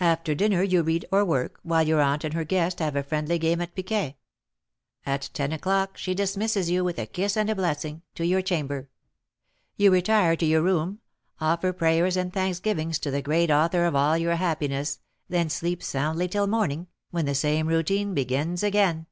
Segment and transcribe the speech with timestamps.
[0.00, 3.38] After dinner you read or work, while your aunt and her guest have a friendly
[3.38, 4.16] game at piquet.
[5.04, 8.88] At ten o'clock she dismisses you, with a kiss and a blessing, to your chamber;
[9.76, 11.00] you retire to your room,
[11.38, 16.28] offer prayers and thanksgivings to the Great Author of all your happiness, then sleep soundly
[16.28, 19.04] till morning, when the same routine begins again."